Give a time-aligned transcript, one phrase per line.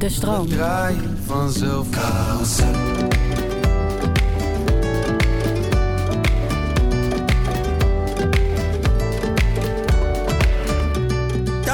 [0.00, 0.48] De stroom.
[0.48, 3.09] Draai vanzelf carousel.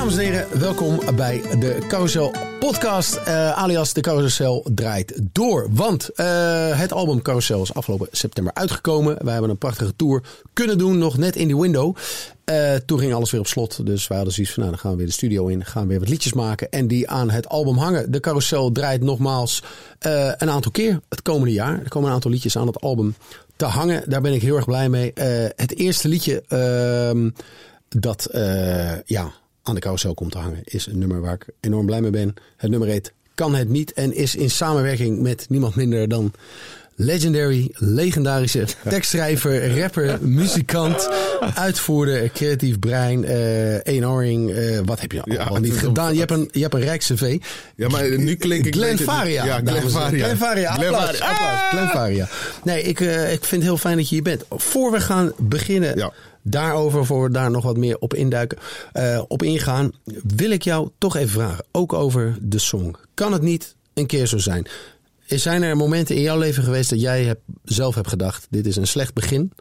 [0.07, 3.15] Dames en heren, welkom bij de Carousel podcast.
[3.15, 5.69] eh, alias de Carousel draait door.
[5.71, 9.17] Want eh, het album Carousel is afgelopen september uitgekomen.
[9.25, 10.23] Wij hebben een prachtige tour
[10.53, 11.97] kunnen doen, nog net in die window.
[12.45, 13.87] Eh, toen ging alles weer op slot.
[13.87, 15.65] Dus wij hadden zoiets van, nou, dan gaan we weer de studio in.
[15.65, 18.11] Gaan we weer wat liedjes maken en die aan het album hangen.
[18.11, 19.63] De Carousel draait nogmaals
[19.99, 21.81] een aantal keer het komende jaar.
[21.83, 23.15] Er komen een aantal liedjes aan het album
[23.57, 24.03] te hangen.
[24.11, 25.13] Daar ben ik heel erg blij mee.
[25.57, 27.31] Het eerste liedje ehm,
[27.89, 28.29] dat
[29.05, 29.33] ja,
[29.67, 32.35] aan de carousel komt te hangen, is een nummer waar ik enorm blij mee ben.
[32.57, 36.33] Het nummer heet Kan het niet en is in samenwerking met niemand minder dan
[36.97, 41.09] legendary, legendarische tekstschrijver, rapper, muzikant,
[41.55, 43.25] uitvoerder, creatief brein,
[43.83, 44.51] eenhoring.
[44.51, 46.13] eh wat heb je Ja, allemaal niet gedaan?
[46.13, 47.39] Je hebt een, je hebt een rijk cv.
[47.77, 48.75] Ja, maar nu klink ik...
[48.75, 49.45] Glenn Faria.
[49.45, 49.91] Ja, Glenn.
[49.91, 50.25] Faria.
[50.25, 50.71] Glenn Faria.
[50.71, 50.95] Applaus.
[51.05, 51.29] Faria.
[51.31, 51.61] applaus.
[51.71, 52.29] Glenn Faria.
[52.65, 54.45] Nee, ik, eh, ik vind het heel fijn dat je hier bent.
[54.51, 56.13] Voor we gaan beginnen Ja.
[56.43, 58.59] daarover, voor we daar nog wat meer op induiken,
[59.29, 59.93] op ingaan,
[60.37, 61.65] wil ik jou toch even vragen.
[61.73, 62.95] Ook over de song.
[63.15, 64.67] Kan het niet een keer zo zijn?
[65.27, 68.87] Zijn er momenten in jouw leven geweest dat jij zelf hebt gedacht: dit is een
[68.87, 69.53] slecht begin?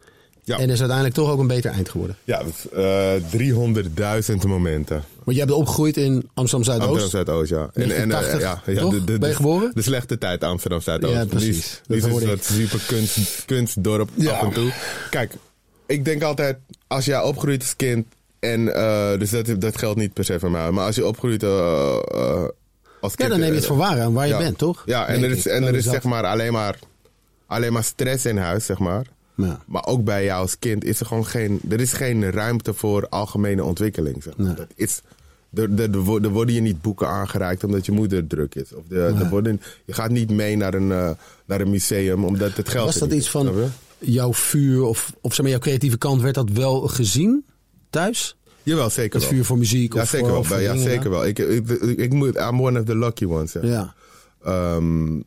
[0.44, 0.58] Ja.
[0.58, 2.16] En is uiteindelijk toch ook een beter eind geworden?
[2.24, 5.04] Ja, dat is, eh, 300.000 momenten.
[5.24, 7.02] Want jij bent opgegroeid in Amsterdam Zuidoost.
[7.02, 7.70] Amsterdam Zuidoost, ja.
[7.74, 9.72] En, en, eh, 1980, ja, de, de, Ben je geboren?
[9.74, 11.14] De slechte tijd Amsterdam Zuidoost.
[11.14, 11.82] Ja, precies.
[11.88, 12.44] Dat een hoorde soort ik.
[12.44, 14.32] super kunst, kunstdorp Ja.
[14.32, 14.72] af en toe.
[15.10, 15.34] Kijk,
[15.86, 18.06] ik denk altijd, als jij opgroeit als kind...
[18.40, 20.72] En, eh, dus dat, dat geldt niet per se voor mij.
[20.72, 22.44] Maar als je opgroeit eh, eh,
[23.02, 23.30] als Ja, kind...
[23.30, 24.84] dan neem je het voor waar aan waar je bent, toch?
[24.86, 25.52] Ja, en er is, ik.
[25.52, 26.80] en er is zeg maar alleen maar,
[27.46, 29.06] alleen maar stress in huis, zeg maar.
[29.36, 29.64] Ja.
[29.66, 33.08] Maar ook bij jou als kind is er gewoon geen, er is geen ruimte voor
[33.10, 34.24] algemene ontwikkeling.
[34.24, 34.48] Zeg maar.
[34.48, 34.56] Nee.
[34.56, 35.02] Dat is,
[35.54, 38.74] er, er, er wo- worden je niet boeken aangereikt omdat je moeder druk is.
[38.74, 41.10] Of de, er worden, je gaat niet mee naar een, eh,
[41.46, 43.54] naar een museum omdat het geld Was dat iets van
[44.00, 46.22] jouw vuur of, of zeg maar, jouw creatieve kant?
[46.22, 47.46] Werd dat wel gezien
[47.90, 48.36] thuis?
[48.66, 49.32] Jawel, zeker Het wel.
[49.38, 49.94] vuur voor muziek?
[49.94, 50.60] ja, of zeker voor, wel.
[50.60, 51.26] Ja, zeker wel.
[51.26, 53.52] Ik, ik, ik, moet, I'm one of the lucky ones.
[53.52, 53.64] Zeg.
[53.64, 53.94] Ja.
[54.44, 55.18] Ehm,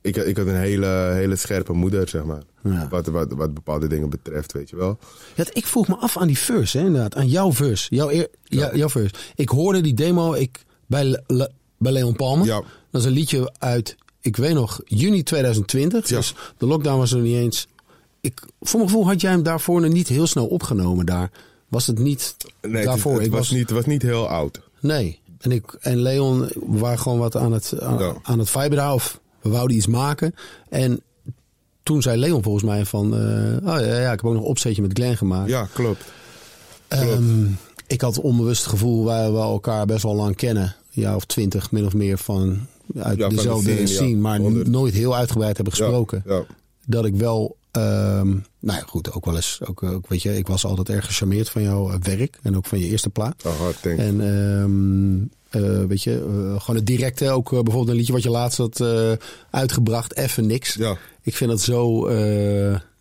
[0.00, 2.42] ik, ik had een hele, hele scherpe moeder, zeg maar.
[2.62, 2.86] Ja.
[2.90, 4.98] Wat, wat, wat bepaalde dingen betreft, weet je wel.
[5.34, 7.14] Ja, ik vroeg me af aan die verse, hè, inderdaad.
[7.16, 7.94] Aan jouw verse.
[7.94, 9.14] Jouw, eer, jou- jouw verse.
[9.34, 12.46] Ik hoorde die demo ik, bij, Le- Le- bij Leon Palmer.
[12.46, 12.62] Ja.
[12.90, 16.08] Dat is een liedje uit, ik weet nog, juni 2020.
[16.08, 16.16] Ja.
[16.16, 17.68] Dus de lockdown was er niet eens.
[18.20, 21.30] Ik, voor mijn gevoel had jij hem daarvoor nog niet heel snel opgenomen daar.
[21.70, 23.14] Was het niet Nee, daarvoor?
[23.14, 24.60] het, ik was, niet, was niet heel oud.
[24.80, 25.20] Nee.
[25.38, 28.14] En, ik, en Leon we waren gewoon wat aan het, aan, Ja.
[28.22, 28.56] aan het.
[28.94, 30.34] Of we wouden iets maken.
[30.68, 31.00] En
[31.82, 33.14] toen zei Leon volgens mij van...
[33.14, 35.48] eh, oh ja, ja, ik heb ook nog een opzetje met Glenn gemaakt.
[35.48, 36.04] Ja, klopt.
[36.88, 37.44] Ehm,
[37.86, 40.74] ik had onbewust het gevoel waar we elkaar best wel lang kennen.
[40.90, 42.66] Jaar of twintig, min of meer van
[42.96, 44.16] uit Ja, de dezelfde scene, ja.
[44.16, 46.22] maar nooit heel uitgebreid hebben Ja, gesproken.
[46.26, 46.42] Ja,
[46.86, 47.56] Dat ik wel...
[47.70, 49.60] ehm, nou ja, goed, ook wel eens...
[49.64, 52.38] Ook, ook, weet je, ik was altijd erg gecharmeerd van jouw eh, werk.
[52.42, 53.42] En ook van je eerste plaat.
[53.46, 54.02] Oh, hard, thanks.
[54.02, 57.30] En ehm, eh, weet je, eh, gewoon het directe.
[57.30, 58.84] Ook bijvoorbeeld een liedje wat je laatst had
[59.50, 60.16] uitgebracht.
[60.16, 60.74] Even niks.
[60.74, 60.96] Ja.
[61.22, 62.08] Ik vind dat zo,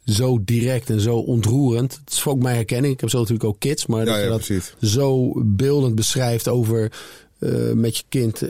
[0.06, 2.00] zo direct en zo ontroerend.
[2.06, 2.94] Het is ook mijn herkenning.
[2.94, 3.86] Ik heb zo natuurlijk ook kids.
[3.86, 4.74] Maar Ja, dat je dat precies.
[4.94, 6.92] zo beeldend beschrijft over...
[7.40, 8.42] eh, met je kind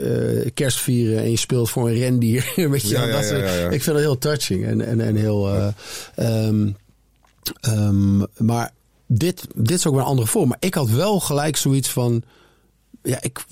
[0.54, 2.52] kerst vieren en je speelt voor een rendier.
[2.70, 3.72] Weet je, Ja, ja, dat.
[3.72, 5.48] Ik vind dat heel touching en, en, en heel.
[5.48, 5.68] eh,
[6.14, 6.68] ehm,
[7.60, 8.70] ehm, maar
[9.06, 10.48] dit, dit is ook weer een andere vorm.
[10.48, 12.22] Maar ik had wel gelijk zoiets van.
[13.02, 13.44] Ja, ik,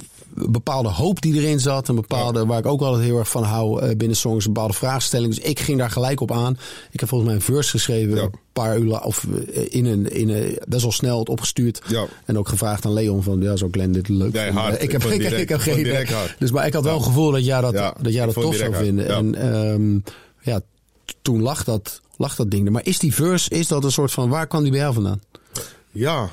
[0.50, 1.88] bepaalde hoop die erin zat.
[1.88, 4.47] Een bepaalde, waar ik ook altijd heel erg van hou eh, binnen songs.
[4.47, 5.34] Een bepaalde vraagstelling.
[5.34, 6.59] Dus ik ging daar gelijk op aan.
[6.91, 8.16] Ik heb volgens mij een verse geschreven.
[8.16, 8.22] Ja.
[8.22, 11.81] Een paar uur of eh, in een, in een, best wel snel het opgestuurd.
[11.87, 12.06] Ja.
[12.25, 14.82] En ook gevraagd aan Leon van, ja, zou Glenn dit leuk Nee, hard.
[14.82, 16.06] Ik heb, ik, direct- ik heb geen idee.
[16.38, 18.71] Dus, maar ik had wel een gevoel dat jij dat, dat, jij dat tof zou
[18.72, 18.84] hard.
[18.84, 19.09] vinden.
[19.09, 19.98] En ehm,
[20.41, 20.60] ja,
[21.22, 22.72] toen lag dat, lag dat ding er.
[22.72, 25.21] Maar is die verse, is dat een soort van, waar kwam die bij jou vandaan?
[25.91, 26.28] Ja.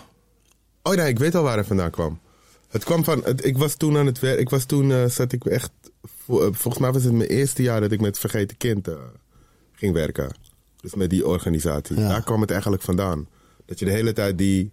[0.83, 2.19] Oh nee, ik weet al waar het vandaan kwam.
[2.75, 5.31] Het kwam van, het- ik was toen aan het werk, ik was toen, eh, zat
[5.31, 5.71] ik echt,
[6.27, 8.95] eh, volgens mij was het mijn eerste jaar dat ik met Vergeten Kind eh,
[9.71, 10.35] ging werken.
[10.81, 11.99] Dus met die organisatie.
[11.99, 12.07] Ja.
[12.07, 13.27] Daar kwam het eigenlijk vandaan.
[13.65, 14.71] Dat je de hele tijd die,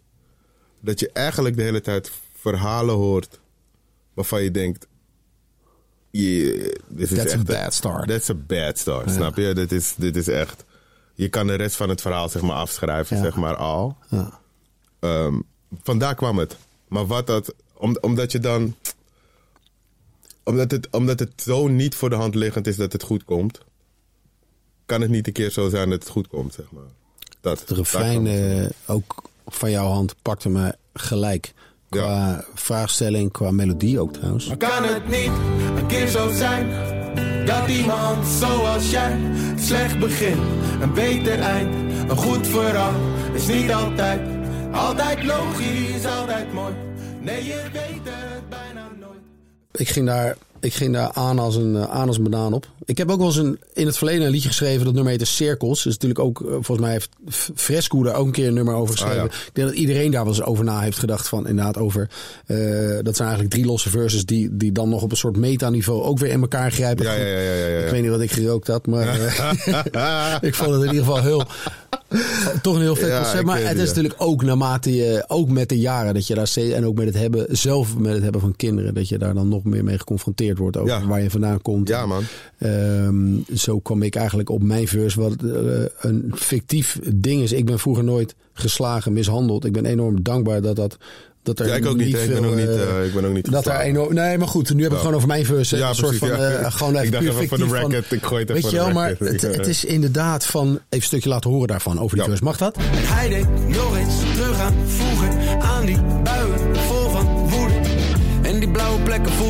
[0.80, 3.40] dat je eigenlijk de hele tijd verhalen hoort
[4.14, 4.86] waarvan je denkt,
[6.10, 8.08] yeah, dit is That's a bad start.
[8.08, 9.54] That's a bad start, snap je?
[9.54, 10.64] Dit is, dit is echt,
[11.14, 13.22] je kan de rest van het verhaal zeg maar afschrijven, Ja.
[13.22, 13.96] zeg maar al.
[14.08, 14.40] Ja.
[15.00, 15.40] Ehm,
[15.82, 16.56] vandaar kwam het.
[16.88, 18.74] Maar wat dat, om, omdat je dan,
[20.42, 23.60] omdat het, omdat het zo niet voor de hand liggend is dat het goed komt,
[24.86, 26.90] kan het niet een keer zo zijn dat het goed komt, zeg maar.
[27.40, 31.54] Dat, Het refrein eh, ook van jouw hand pakte me gelijk.
[31.88, 34.46] Qua vraagstelling, qua melodie ook trouwens.
[34.46, 35.32] Maar kan het niet
[35.76, 36.70] een keer zo zijn
[37.46, 39.18] dat iemand zoals jij
[39.58, 40.38] slecht begin,
[40.80, 41.74] een beter eind,
[42.10, 42.94] een goed verhaal
[43.34, 44.20] is niet altijd,
[44.72, 46.74] altijd logisch, altijd mooi.
[47.22, 49.18] Nee, je weet het bijna nooit.
[49.72, 52.66] Ik ging daar, ik ging daar aan, als een, eh, aan als een banaan op.
[52.84, 54.84] Ik heb ook wel eens een, in het verleden een liedje geschreven.
[54.84, 55.82] Dat nummer heette Cirkels.
[55.82, 57.08] Dat is natuurlijk ook, eh, volgens mij heeft
[57.54, 59.22] Fresco daar ook een keer een nummer over geschreven.
[59.22, 59.36] Ah, ja.
[59.46, 61.28] Ik denk dat iedereen daar wel eens over na heeft gedacht.
[61.28, 62.10] Van inderdaad over,
[62.46, 62.56] eh,
[63.02, 66.18] dat zijn eigenlijk drie losse verses die, die dan nog op een soort metaniveau ook
[66.18, 67.04] weer in elkaar grijpen.
[67.04, 67.84] Ja, ja, ja, ja, ja, ja.
[67.84, 69.06] Ik weet niet wat ik gerookt had, maar
[70.48, 71.44] ik vond het in ieder geval heel,
[72.62, 73.44] toch een heel vet concept.
[73.44, 76.46] Maar het het, is natuurlijk ook naarmate je, ook met de jaren dat je daar
[76.46, 79.34] steeds, en ook met het hebben, zelf met het hebben van kinderen, dat je daar
[79.34, 81.06] dan nog meer mee geconfronteerd wordt over Ja.
[81.06, 81.88] waar je vandaan komt.
[81.88, 82.22] Ja, man.
[82.58, 87.52] Ehm, zo kwam ik eigenlijk op mijn verse, wat eh, een fictief ding is.
[87.52, 89.64] Ik ben vroeger nooit geslagen, mishandeld.
[89.64, 90.96] Ik ben enorm dankbaar dat dat.
[91.42, 92.06] Dat er Ja, ik ook niet.
[92.06, 94.14] Ik ben veel, ook niet, eh, eh, ik ben ook niet dat er enorm.
[94.14, 95.02] Nee, maar goed, nu heb ik Ja.
[95.02, 95.76] gewoon over mijn verse.
[95.76, 96.28] Ja, een soort van.
[96.28, 96.36] ja.
[96.36, 98.70] eh, gewoon even Ik dacht even voor de fictief van- ik gooi het even Weet
[98.70, 100.66] je de wel, maar het, het is inderdaad van.
[100.68, 102.28] Even een stukje laten horen daarvan over die Ja.
[102.28, 102.44] verse.
[102.44, 102.76] Mag dat?
[102.80, 104.74] Hij nog eens terug aan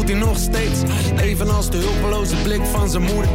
[0.03, 0.81] voelt hij nog steeds,
[1.21, 3.31] evenals de hulpeloze blik van zijn moeder.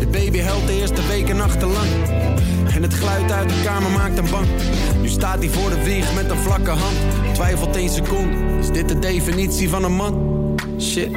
[0.00, 1.88] De baby huilt de eerste weken nachtenlang.
[2.74, 4.46] En het geluid uit de kamer maakt hem bang.
[5.00, 6.96] Nu staat hij voor de wieg met een vlakke hand.
[7.34, 10.54] Twijfelt één seconde, is dit de definitie van een man?
[10.80, 11.08] Shit.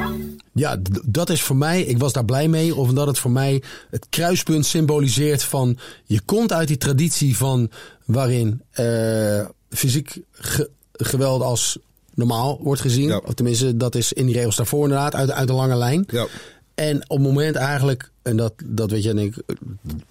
[0.52, 0.76] Ja,
[1.06, 4.66] dat is voor mij, ik was daar blij mee, omdat het voor mij het kruispunt
[4.66, 7.70] symboliseert van je komt uit die traditie van
[8.04, 11.78] waarin eh, fysiek ge- geweld als
[12.20, 13.08] normaal wordt gezien.
[13.08, 13.20] Ja.
[13.26, 16.04] Of tenminste, dat is in die regels daarvoor inderdaad, uit, uit een lange lijn.
[16.08, 16.26] Ja.
[16.74, 19.56] En op het moment eigenlijk, en dat, dat weet jij denk ik,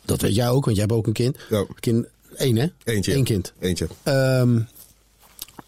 [0.05, 1.37] dat weet jij ook, want jij hebt ook een kind.
[1.49, 1.65] Ja.
[1.79, 2.67] kind één hè?
[2.83, 3.15] Eentje.
[3.15, 3.53] Eén kind.
[3.59, 3.87] Eentje.
[4.03, 4.59] Ehm,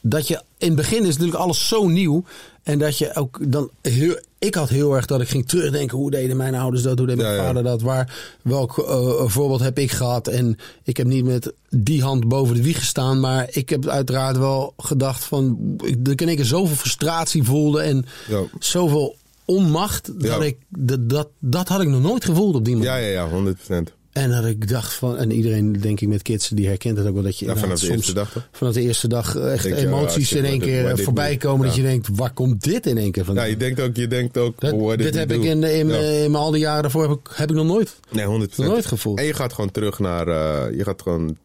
[0.01, 2.23] dat je in het begin is natuurlijk alles zo nieuw.
[2.63, 4.19] En dat je ook dan heel.
[4.39, 5.97] Ik had heel erg dat ik ging terugdenken.
[5.97, 6.97] Hoe deden mijn ouders dat?
[6.97, 7.43] Hoe deed mijn Ja, ja.
[7.45, 7.81] vader dat?
[7.81, 10.27] Waar, welk eh, voorbeeld heb ik gehad?
[10.27, 13.19] En ik heb niet met die hand boven de wieg gestaan.
[13.19, 15.57] Maar ik heb uiteraard wel gedacht van.
[15.83, 17.81] ik- Dat ik in één keer zoveel frustratie voelde.
[17.81, 18.41] En Ja.
[18.59, 19.15] zoveel
[19.45, 20.21] onmacht.
[20.21, 20.57] Dat ik.
[20.69, 22.89] Dat, dat, dat had ik nog nooit gevoeld op die manier.
[22.91, 23.93] Ja, ja, ja, 100%.
[24.11, 27.13] En dat ik dacht van, en iedereen denk ik met kids, die herkent het ook
[27.13, 29.85] wel dat je Ja, vanaf de eerste dag, vanaf de eerste dag echt Denk je,
[29.87, 31.65] emoties in één keer eh, dit voorbij komen.
[31.65, 33.43] Dat je denkt, waar komt dit in één keer vandaan?
[33.45, 35.97] Ja, je denkt ook, je denkt ook, Dat- dit he heb ik in, in, Ja.
[36.23, 37.95] in al die jaren daarvoor heb ik, heb ik nog nooit.
[38.11, 38.55] Nee, 100%.
[38.67, 39.19] Nooit gevoeld.
[39.19, 41.37] En je gaat gewoon terug naar, eh, je gaat gewoon,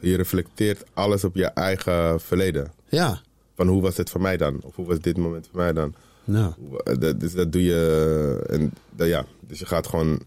[0.00, 2.72] je reflecteert alles op je eigen verleden.
[2.88, 3.20] Ja,
[3.56, 4.60] Van hoe was het voor mij dan?
[4.62, 5.94] Of hoe was dit moment voor mij dan?
[6.24, 6.52] nou.
[6.84, 10.20] Eh, Dat, dus dat doe je, eh, en dat, ja, dus je gaat gewoon,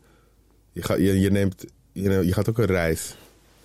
[0.82, 3.16] je, je, je neemt, je, je gaat ook een reis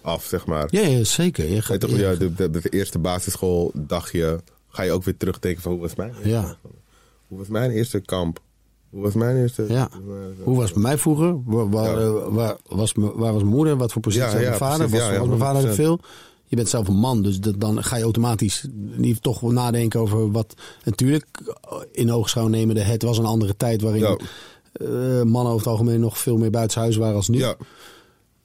[0.01, 0.67] af, zeg maar.
[0.71, 1.51] Ja, ja, zeker.
[1.51, 5.63] Je gaat, toch, ja, ja, de, de, de eerste basisschooldagje ga je ook weer terugdenken
[5.63, 6.57] van hoe was mijn Ja.
[7.29, 8.41] Hoe was mijn eerste kamp?
[8.91, 9.65] Hoe was mijn eerste...
[9.69, 9.89] ja.
[10.43, 11.43] Hoe was het bij mij vroeger?
[11.45, 12.07] Waar, waar, Ja.
[12.07, 13.77] eh, waar was, me- waar was mijn moeder?
[13.77, 14.89] Wat voor positie had mijn vader?
[14.89, 14.99] precies.
[14.99, 15.75] was Ja, ja, was mijn vader 100%.
[15.75, 16.01] veel?
[16.47, 18.67] Je bent zelf een man, dus dat, dan ga je automatisch
[18.97, 20.55] niet toch wel nadenken over wat...
[20.85, 21.27] Natuurlijk,
[21.93, 24.19] in oogschouw nemen, de, het was een andere tijd waarin
[25.25, 27.39] mannen over het algemeen nog veel meer buitenshuis waren als nu.
[27.39, 27.57] Ja,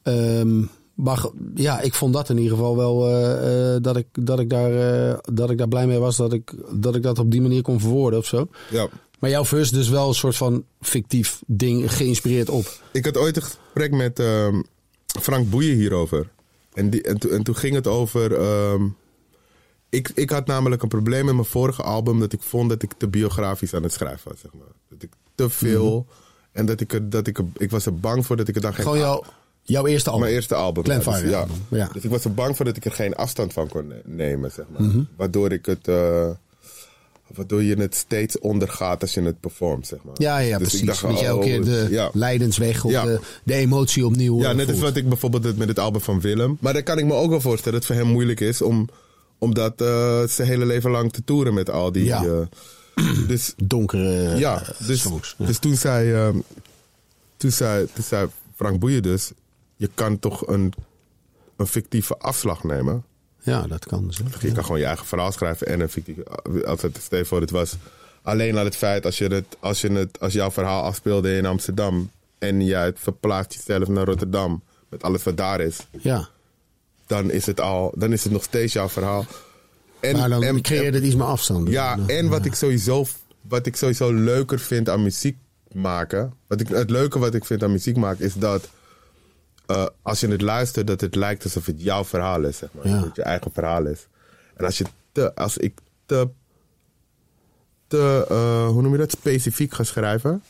[0.07, 0.63] Ehm,
[0.93, 1.25] maar
[1.55, 4.71] ja, ik vond dat in ieder geval wel eh, eh, dat, ik, dat, ik daar,
[5.09, 7.61] eh, dat ik daar blij mee was dat ik, dat ik dat op die manier
[7.61, 8.47] kon verwoorden of zo.
[8.69, 8.87] ja.
[9.19, 12.81] Maar jouw verse dus wel een soort van fictief ding geïnspireerd op.
[12.91, 14.61] Ik had ooit een gesprek met ehm,
[15.21, 16.29] Frank Boeien hierover.
[16.73, 18.33] En, die, en toen ging het over...
[18.35, 18.83] ehm,
[19.89, 22.19] ik, ik had namelijk een probleem met mijn vorige album...
[22.19, 24.67] dat ik vond dat ik te biografisch aan het schrijven was, zeg maar.
[24.89, 26.05] Dat ik te veel...
[26.51, 28.61] En dat ik er, dat ik er, ik was er bang voor dat ik er
[28.61, 28.83] dan geen...
[28.83, 29.23] Gewoon jouw,
[29.61, 30.23] jouw eerste album.
[30.23, 30.83] Mijn eerste album.
[30.83, 31.39] Dus, ja.
[31.39, 31.89] album, ja.
[31.93, 34.51] Dus ik was er bang voor dat ik er geen afstand van kon ne- nemen,
[34.51, 34.81] zeg maar.
[34.81, 35.01] Mhm.
[35.15, 35.87] Waardoor ik het...
[35.87, 36.29] eh,
[37.35, 40.13] waardoor je het steeds ondergaat als je het performt, zeg maar.
[40.17, 40.85] Ja, ja, Dus ik precies.
[41.01, 42.09] dacht, dat je elke oh, keer de ja.
[42.13, 43.03] lijdensweg of Ja.
[43.05, 46.01] de, de emotie opnieuw Ja, eh, net als wat ik bijvoorbeeld het met het album
[46.01, 46.57] van Willem.
[46.59, 48.89] Maar dan kan ik me ook wel voorstellen dat het voor hem moeilijk is om,
[49.37, 52.03] om dat eh, zijn hele leven lang te toeren met al die.
[52.03, 52.23] Ja.
[52.23, 52.41] eh,
[53.27, 55.35] dus Donkere ja, eh, dus, songs.
[55.37, 55.45] Ja.
[55.45, 56.29] dus toen, zei, eh,
[57.37, 59.31] toen, zei, toen zei Frank Boeien dus:
[59.75, 60.73] je kan toch een,
[61.57, 63.03] een fictieve afslag nemen.
[63.41, 64.19] ja, dat kan dus.
[64.39, 66.25] Je kan gewoon je eigen verhaal schrijven en een fictieve.
[66.65, 67.75] Als het, stel je voor, het was
[68.21, 71.45] alleen al het feit als, je het, als, je het, als jouw verhaal afspeelde in
[71.45, 72.11] Amsterdam.
[72.37, 74.63] en jij het verplaatst jezelf naar Rotterdam.
[74.89, 75.77] met alles wat daar is.
[75.91, 76.29] Ja,
[77.07, 79.25] dan is het, al, dan is het nog steeds jouw verhaal.
[79.99, 81.67] En, maar dan en- creëer het iets meer afstand.
[81.69, 83.05] ja, en wat ik, sowieso,
[83.41, 85.37] wat ik sowieso leuker vind aan muziek
[85.71, 86.33] maken.
[86.47, 88.69] Wat ik, het leuke wat ik vind aan muziek maken is dat.
[89.65, 92.87] eh, als je het luistert, dat het lijkt alsof het jouw verhaal is, zeg maar.
[92.87, 92.95] Ja.
[92.95, 94.07] Dat het je eigen verhaal is.
[94.55, 96.27] En als, je te, als ik te
[97.87, 100.43] te, eh, hoe noem je dat, specifiek ga schrijven,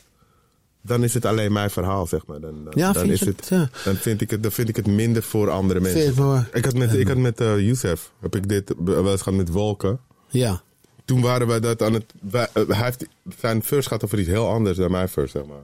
[0.88, 2.40] dan is het alleen mijn verhaal, zeg maar.
[2.40, 3.48] Dan, dan, Ja, dan vind is het, het?
[3.48, 3.70] Ja.
[3.84, 6.46] dan, vind ik het, dan vind ik het minder voor andere mensen.
[6.52, 9.48] Ik had met, ik had met eh Youssef, heb ik dit wel eens gehad met
[9.50, 9.98] wolken.
[10.28, 10.60] Ja.
[11.04, 13.06] Toen waren we dat aan het, wij- eh, hij heeft
[13.38, 15.56] zijn first gaat over iets heel anders dan mijn first, zeg maar.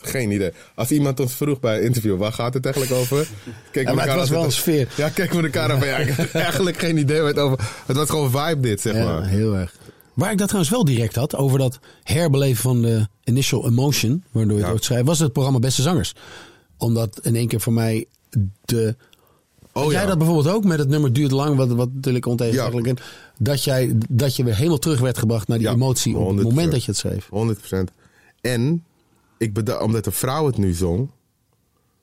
[0.00, 0.50] Geen idee.
[0.74, 3.28] Als iemand ons vroeg bij een interview, waar gaat het eigenlijk over?
[3.72, 4.88] Kijk Ja, maar het was wel een sfeer.
[4.96, 7.58] Ja, kijk we elkaar aan ja, ik eigenlijk geen idee over...
[7.86, 9.26] Het was gewoon vibe dit, zeg Ja, maar.
[9.26, 9.74] heel erg.
[10.18, 14.52] Waar ik dat trouwens wel direct had, over dat herbeleven van de initial emotion, waardoor
[14.52, 14.72] je het Ja.
[14.72, 16.14] ooit schrijft, was het programma Beste Zangers.
[16.76, 18.06] Omdat in één keer voor mij
[18.64, 18.96] de...
[19.72, 20.06] Oh, jij ja.
[20.06, 23.04] dat bijvoorbeeld ook met het nummer Duurt Lang, wat, wat natuurlijk ontegenzeggelijk is,
[23.38, 26.38] dat, jij, dat je weer helemaal terug werd gebracht naar die Ja, emotie op het
[26.38, 26.42] 100%.
[26.42, 27.28] moment dat je het schreef.
[27.90, 27.92] 100%.
[28.40, 28.84] En,
[29.38, 31.08] ik omdat een vrouw het nu zong,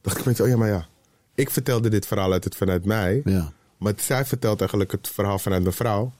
[0.01, 0.87] dacht ik, je, oh ja, maar ja.
[1.35, 3.21] Ik vertelde dit verhaal uit het vanuit mij.
[3.25, 3.51] Ja.
[3.77, 6.11] Maar zij vertelt eigenlijk het verhaal vanuit mijn vrouw.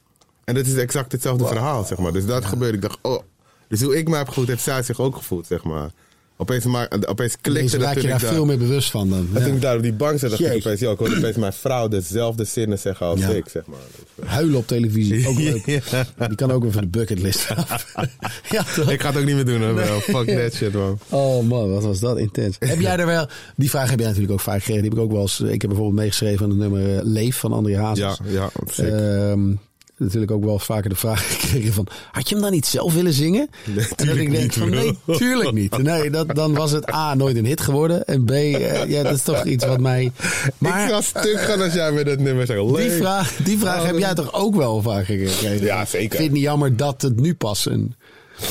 [0.46, 2.14] En dat is exact hetzelfde verhaal, zeg maar.
[2.14, 2.76] Dus dat gebeurde.
[2.76, 3.22] Ik dacht, oh.
[3.68, 5.90] Dus hoe ik me heb gevoeld, heeft zij zich ook gevoeld, zeg maar.
[6.38, 9.28] Opeens, ma- opeens klikte dat je daar veel meer bewust van dan.
[9.34, 9.46] En Ja.
[9.46, 11.54] toen ik daar op die bank zat, dacht ik opeens, ja, ik hoorde opeens mijn
[11.54, 13.30] vrouw dezelfde zinnen zeggen als Ja.
[13.30, 13.78] ik, zeg maar.
[13.96, 15.66] Dus, eh, Huilen op televisie, ook leuk.
[16.18, 16.28] Ja.
[16.28, 17.94] Die kan ook weer van de bucketlist af.
[18.50, 18.66] ja?
[18.92, 20.00] Ik ga het ook niet meer doen, hoor, bro.
[20.00, 21.00] Fuck that shit, man.
[21.10, 22.56] Oh man, wat was dat intens.
[22.60, 23.28] heb jij er wel...
[23.56, 24.82] Die vraag heb jij natuurlijk ook vaak gekregen.
[24.82, 25.40] Die heb ik ook wel eens...
[25.40, 27.98] Ik heb bijvoorbeeld meegeschreven aan het nummer eh, Leef van André Hazes.
[28.24, 28.86] Ja, ja, sick.
[28.88, 29.52] Ehm,
[29.98, 31.88] natuurlijk ook wel vaker de vraag gekregen van...
[32.12, 33.50] Had je hem dan niet zelf willen zingen?
[33.66, 35.78] Nee, en dat ik denk niet, van nee, tuurlijk niet.
[35.78, 38.06] Nee, dat, dan was het A, nooit een hit geworden.
[38.06, 40.04] En B, eh, ja, dat is toch iets wat mij...
[40.04, 40.12] ik
[40.58, 42.76] Maar ga stuk gaan als jij met dat nummer zegt.
[42.76, 45.66] die vraag, die vraag Oh, heb dat- jij toch ook wel vaker gekregen?
[45.66, 46.00] Ja, zeker.
[46.06, 47.96] Ik vind het niet jammer dat het nu pas een...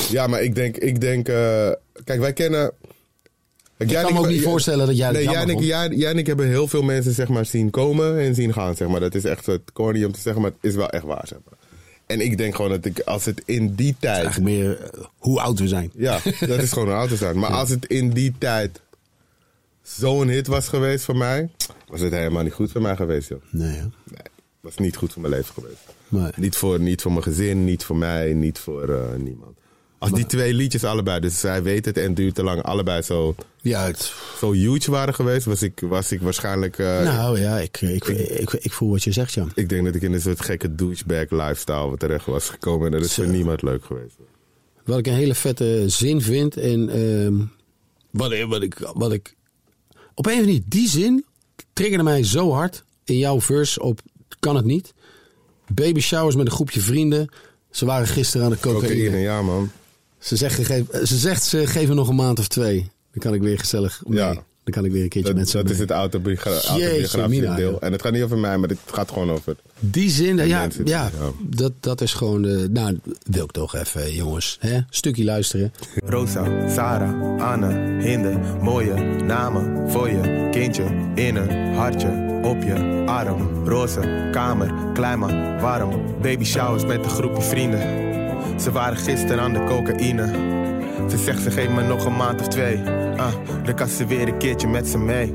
[0.09, 1.69] Ja, maar ik denk, ik denk, eh,
[2.03, 2.71] kijk, wij kennen.
[3.77, 6.11] Ik jij kan me ook niet voorstellen dat jij Nee, jij en, ik, jij, jij
[6.11, 8.75] en ik hebben heel veel mensen zeg maar, zien komen en zien gaan.
[8.75, 8.99] Zeg maar.
[8.99, 11.27] Dat is echt het corny om te zeggen, maar het is wel echt waar.
[11.27, 11.57] Zeg maar.
[12.05, 14.23] En ik denk gewoon dat ik, als het in die tijd.
[14.23, 15.91] Eigenlijk meer eh, hoe oud we zijn.
[15.95, 17.39] Ja, dat is gewoon een auto zijn.
[17.39, 18.81] Maar als het in die tijd
[19.81, 21.49] zo'n hit was geweest voor mij,
[21.87, 23.41] was het helemaal niet goed voor mij geweest, joh.
[23.49, 23.81] Nee, hè?
[23.81, 24.25] Nee,
[24.59, 25.81] was niet goed voor mijn leven geweest.
[26.07, 26.31] Nee.
[26.35, 29.57] Niet, voor, niet voor mijn gezin, niet voor mij, niet voor eh, niemand.
[30.09, 33.35] Als die twee liedjes allebei, dus zij weet het en duurt te lang, allebei zo,
[33.61, 36.77] Ja, het, zo huge waren geweest, was ik, was ik waarschijnlijk.
[36.79, 39.51] eh, nou ja, ik, ik, ik, ik, voel wat je zegt, Jan.
[39.55, 42.85] Ik denk dat ik in een soort gekke douchebag lifestyle terecht was gekomen.
[42.85, 44.15] En dat is voor niemand leuk geweest.
[44.85, 46.57] Wat ik een hele vette zin vind.
[46.57, 47.35] En ehm,
[48.11, 49.35] wat, ik- wat, ik, wat ik.
[50.13, 51.25] Op een of andere manier, die zin
[51.73, 53.99] triggerde mij zo hard in jouw verse op
[54.39, 54.93] Kan het niet.
[55.73, 57.29] Baby showers met een groepje vrienden.
[57.71, 59.17] Ze waren gisteren aan de Cocaïne, cocaïne.
[59.17, 59.71] ja man.
[60.25, 60.65] Ze zegt,
[61.03, 62.79] ze zegt, ze geven nog een maand of twee.
[63.11, 64.17] Dan kan ik weer gezellig mee.
[64.17, 64.33] Ja.
[64.33, 67.81] Dan kan ik weer een keertje Dat, met ze dat is het autobiografische deel.
[67.81, 69.55] En het gaat niet over mij, maar het gaat gewoon over...
[69.79, 71.11] Die zin, ja, ja.
[71.41, 72.67] Dat, dat is gewoon de...
[72.71, 74.57] Nou, wil ik toch even, jongens.
[74.59, 74.79] Hè?
[74.89, 75.73] Stukje luisteren.
[76.05, 80.83] Rosa, Sarah, Anne, Hinde, mooie namen voor je kindje
[81.15, 83.67] in een hartje op je arm.
[83.67, 86.21] Roze kamer, klein maar warm.
[86.21, 88.03] Baby showers met een groepje vrienden.
[88.61, 90.27] Ze waren gisteren aan de cocaïne.
[91.09, 92.77] Ze zegt ze geeft me nog een maand of twee.
[93.17, 93.33] Ah,
[93.63, 95.33] dan kan ze weer een keertje met ze mee.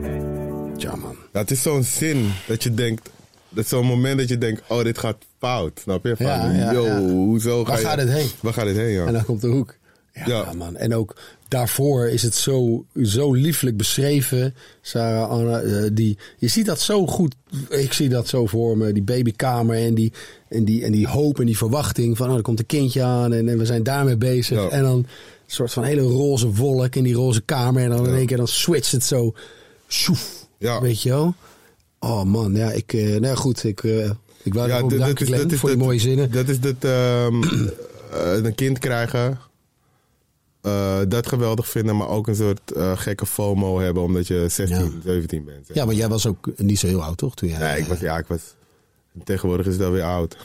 [0.77, 1.17] Ja, man.
[1.33, 3.11] Het is zo'n zin dat je denkt...
[3.49, 5.81] Dat is zo'n moment dat je denkt, oh, dit gaat fout.
[5.83, 6.17] Snap je?
[6.17, 6.99] Van, Ja, ja, yo, ja.
[7.01, 7.87] hoezo ga Waar je...
[7.87, 8.29] gaat het heen?
[8.41, 9.07] Waar gaat het heen, ja.
[9.07, 9.75] En dan komt de hoek.
[10.15, 10.53] Ja, Ja.
[10.57, 10.77] man.
[10.77, 11.17] En ook
[11.49, 14.55] daarvoor is het zo, zo lieflijk beschreven.
[14.81, 17.35] Sarah, Anna, eh, die, je ziet dat zo goed.
[17.69, 18.93] Ik zie dat zo voor me.
[18.93, 20.13] Die babykamer en die,
[20.49, 22.31] en die, en die hoop en die verwachting van...
[22.31, 24.59] Oh, er komt een kindje aan en, en we zijn daarmee bezig.
[24.59, 24.69] Ja.
[24.69, 25.07] En dan een
[25.47, 27.83] soort van hele roze wolk in die roze kamer.
[27.83, 29.35] En dan in één keer dan switcht het zo.
[29.89, 30.81] Sjoef, Ja.
[30.81, 31.35] Weet je wel?
[31.99, 32.93] Oh man, ja, ik...
[32.93, 33.85] eh, nou goed, ik...
[33.85, 34.11] eh
[34.43, 36.31] ik wou ja, ook bedanken, voor die mooie zinnen.
[36.31, 37.43] Dat is dat ehm,
[38.13, 39.39] eh, een kind krijgen.
[40.63, 44.79] Eh, dat geweldig vinden, maar ook een soort eh, gekke FOMO hebben omdat je 16,
[44.79, 44.89] Ja.
[45.05, 45.69] 17 bent.
[45.73, 47.35] Ja, maar jij was ook niet zo heel oud, toch?
[47.37, 48.41] Toen jij, Nee, ik was, ja, ik was.
[49.25, 50.37] Tegenwoordig is het alweer oud.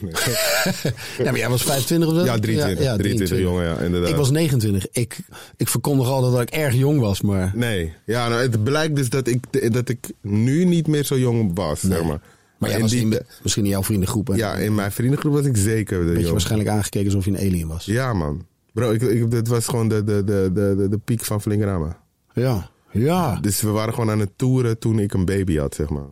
[1.18, 2.24] Ja, maar jij was 25 of zo?
[2.24, 2.96] ja, 23.
[2.96, 4.08] 23, jongen, ja, inderdaad.
[4.10, 4.86] Ik was 29.
[4.92, 5.18] Ik,
[5.56, 7.52] ik verkondig altijd dat ik erg jong was, maar...
[7.54, 11.50] Nee, ja, nou, het blijkt dus dat ik, dat ik nu niet meer zo jong
[11.54, 12.20] was, zeg maar.
[12.58, 14.30] Maar in die- misschien in jouw vriendengroep.
[14.30, 16.30] en ja, in mijn vriendengroep was ik zeker de je jong.
[16.30, 17.84] waarschijnlijk aangekeken alsof je een alien was.
[17.84, 18.46] Ja, man.
[18.76, 22.00] Bro, ik, ik, dit was gewoon de, de, de, de, de, de piek van Flinkerama.
[22.32, 22.70] Ja.
[22.90, 23.40] Ja.
[23.40, 26.06] Dus we waren gewoon aan het toeren toen ik een baby had, zeg maar.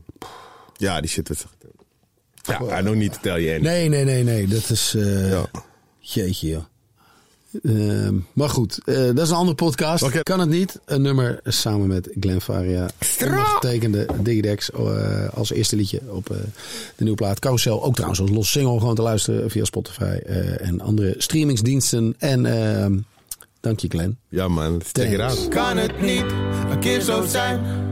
[0.77, 1.73] Ja, die shit was echt...
[2.43, 3.63] Ja, I don't need to tell you anything.
[3.63, 4.47] Nee, nee, nee, nee.
[4.47, 4.95] Dat is...
[4.95, 5.47] eh Ja.
[5.99, 6.65] Jeetje, joh.
[7.63, 10.23] Ehm, maar goed, eh, dat is een andere podcast.
[10.23, 10.81] Kan het niet?
[10.85, 12.89] Een nummer samen met Glenn Faria.
[13.21, 16.37] Ondergetekende Digidex eh, als eerste liedje op eh,
[16.97, 17.85] de nieuwe plaat Carousel.
[17.85, 22.15] Ook trouwens als los single gewoon te luisteren via Spotify eh, en andere streamingsdiensten.
[22.19, 22.99] En ehm,
[23.61, 24.19] dank je Glenn.
[24.29, 24.83] Ja man,
[25.21, 25.49] out.
[25.49, 26.25] Kan het niet
[26.71, 27.84] een keer zo zijn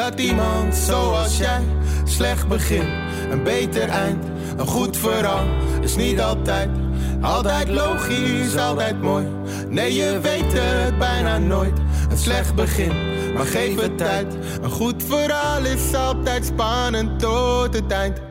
[0.00, 1.62] dat iemand zoals jij
[2.04, 2.88] slecht begint,
[3.30, 4.24] een beter eind,
[4.56, 5.44] een goed verhaal
[5.80, 6.68] is niet altijd,
[7.20, 9.26] altijd logisch, altijd mooi.
[9.68, 11.78] Nee, je weet het bijna nooit.
[12.10, 12.92] Een slecht begin,
[13.34, 14.26] maar geef het tijd.
[14.62, 18.29] Een goed verhaal is altijd spannend tot het eind.